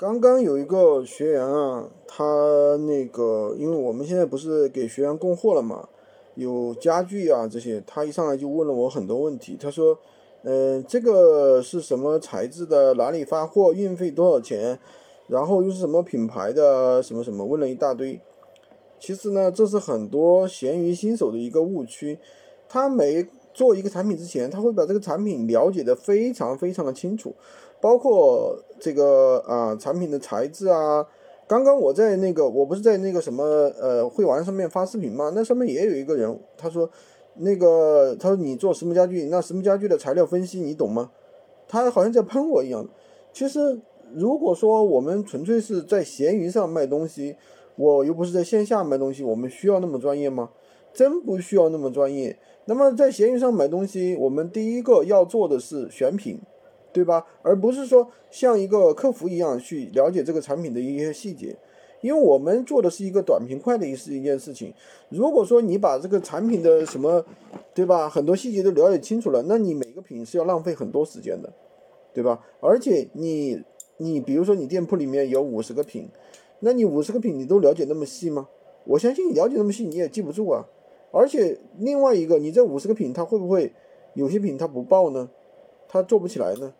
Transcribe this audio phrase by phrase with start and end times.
[0.00, 2.24] 刚刚有一个学员啊，他
[2.86, 5.90] 那个，因为我们现在不是给学员供货了嘛，
[6.36, 9.58] 有家具啊这些，他一上来就问了我很多问题。
[9.60, 9.98] 他说，
[10.44, 12.94] 嗯，这个是什么材质的？
[12.94, 13.74] 哪里发货？
[13.74, 14.78] 运费多少钱？
[15.26, 17.02] 然后又是什么品牌的？
[17.02, 17.44] 什么什么？
[17.44, 18.18] 问了一大堆。
[18.98, 22.18] 其实呢，这是很多闲鱼新手的一个误区。
[22.70, 23.26] 他没
[23.60, 27.34] 做一个产品之前，他会把这个产品了解的非常非常的清楚。
[27.78, 31.06] 包括这个啊，产品的材质啊，
[31.46, 33.44] 刚刚我在那个，我不是在那个什么
[33.78, 35.30] 呃会玩上面发视频吗？
[35.34, 36.88] 那上面也有一个人，他说，
[37.34, 41.10] 那个他说你做实木家具，那实木家具的材料分析你懂吗？
[41.68, 42.88] 他好像在喷我一样。
[43.30, 43.78] 其实
[44.14, 47.36] 如果说我们纯粹是在闲鱼上卖东西，
[47.76, 50.48] 我又不是在线下卖东西，我们需要那么专业吗？
[50.92, 52.38] 真不需要那么专业。
[52.66, 56.40] 那么在闲鱼上买东西，我们第一个要做的是选品。
[56.92, 57.24] 对吧？
[57.42, 61.56] 而不是说像一个客服一样去了解这个产品的一些细节，
[62.00, 64.74] 因为我们做的是一个短平快的一是一件事情。
[65.08, 67.24] 如果说你把这个产品的什么，
[67.72, 68.08] 对吧？
[68.08, 71.52] 很多细节都了解清楚了，那你每个品是要浪费很多时间的，
[72.12, 72.44] 对吧？
[72.58, 73.62] 而且你
[73.98, 76.08] 你比如说你店铺里面有五十个品，
[76.58, 78.48] 那你五十个品你都了解那么细吗？
[78.84, 80.66] 我相信你了解那么细你也记不住啊。
[81.12, 83.72] 而且另外一个，你这五十个品它会不会
[84.14, 85.30] 有些品它不报呢？
[85.88, 86.72] 它做不起来呢？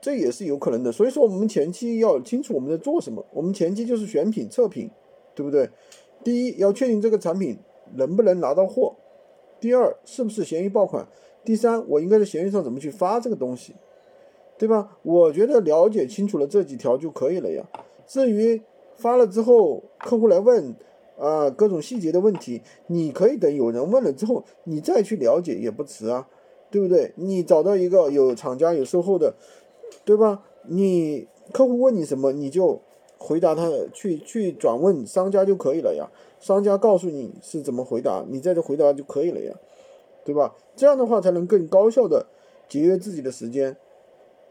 [0.00, 3.24] 这也是有可能的，所以说我们前期要清楚我们在做什么。
[3.32, 4.90] 我们前期就是选品、测品，
[5.34, 5.70] 对不对？
[6.22, 7.58] 第一要确定这个产品
[7.94, 8.94] 能不能拿到货，
[9.60, 11.06] 第二是不是闲鱼爆款，
[11.44, 13.74] 第三我应该在闲鱼上怎么去发这个东西，
[14.58, 14.98] 对吧？
[15.02, 17.66] 我觉得了解清楚了这几条就可以了呀。
[18.06, 18.60] 至于
[18.94, 20.74] 发了之后客户来问
[21.18, 26.28] 啊各种细节的问题，你可以等有人问了之后你再去了解也不迟啊，
[26.70, 27.12] 对不对？
[27.16, 29.34] 你找到一个有厂家有售后的。
[30.04, 30.42] 对吧？
[30.66, 32.80] 你客户问你什么，你就
[33.16, 36.10] 回答他，去去转问商家就可以了呀。
[36.40, 39.54] 商家告诉你是怎么回答，你在这回答就可以了呀，
[40.24, 40.56] 对吧？
[40.74, 42.26] 这样的话才能更高效的
[42.68, 43.76] 节约自己的时间，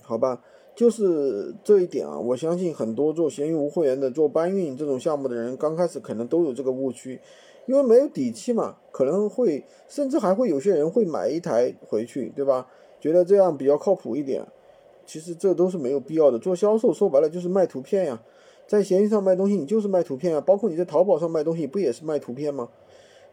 [0.00, 0.42] 好吧？
[0.74, 7.20] 就是这一点啊，我相信很多做闲鱼无货源的、做搬运这种项目的人，刚开始可能都有这个误区，
[7.66, 12.66] 因为没有底气嘛，可能会甚至还会有些人会买一台回去，对吧？
[13.00, 14.44] 觉得这样比较靠谱一点。
[15.06, 16.38] 其实这都是没有必要的。
[16.38, 18.22] 做销售说白了就是卖图片呀，
[18.66, 20.40] 在闲鱼上卖东西，你就是卖图片啊。
[20.40, 22.68] 包括你在淘宝上卖东西，不也是卖图片吗？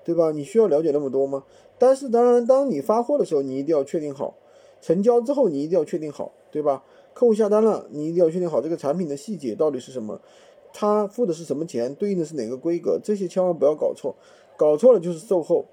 [0.04, 0.32] 对吧？
[0.32, 1.44] 你需要了解那么多吗？
[1.80, 4.36] 但是当然，当你发货的时候，你一定要确定好；
[4.82, 6.84] 成交之后，你一定要确定好，对吧？
[7.14, 10.20] 客户下单了，你一定要确定好这个产品的细节到底是什么，
[10.74, 14.16] 他付的是什么钱，对应的是哪个规格，这些千万不要搞错。
[14.58, 15.66] 搞错了就是售后，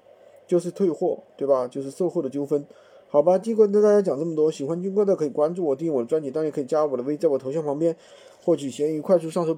[0.47, 1.67] 就是退货，对吧？
[1.67, 2.65] 就是售后的纠纷。
[3.07, 7.95] 好吧，军哥跟大家讲这么多，喜欢军哥的可以关注我，订阅我的专辑，当然也可以加我的微，在我头像旁边
[8.43, 9.57] 获取闲鱼快速上手笔。